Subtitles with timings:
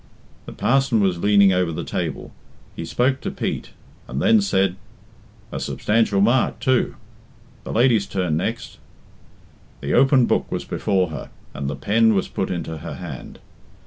[0.47, 2.31] The parson was leaning over the table.
[2.75, 3.69] He spoke to Pete,
[4.07, 4.77] and then said,
[5.51, 6.95] "A substantial mark, too.
[7.65, 8.79] The lady's turn next."
[9.79, 13.37] The open book was before her, and the pen was put into her hand.